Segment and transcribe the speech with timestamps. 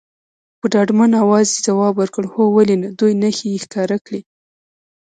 [0.59, 4.21] په ډاډمن اواز یې ځواب ورکړ، هو ولې نه، دوې نښې یې ښکاره کړې.